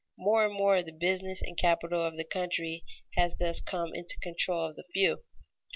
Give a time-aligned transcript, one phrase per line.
[0.17, 2.81] More and more the business and capital of the country
[3.15, 5.21] has thus come into the control of the few.